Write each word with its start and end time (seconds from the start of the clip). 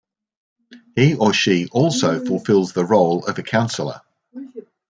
He 0.95 1.13
or 1.13 1.31
she 1.31 1.67
also 1.71 2.25
fulfills 2.25 2.73
the 2.73 2.83
role 2.85 3.23
of 3.27 3.37
a 3.37 3.43
counselor. 3.43 4.01